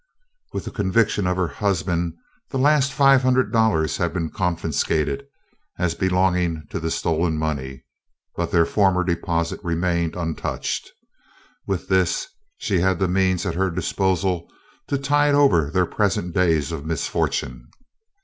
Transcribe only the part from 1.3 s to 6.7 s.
her husband the last five hundred dollars had been confiscated as belonging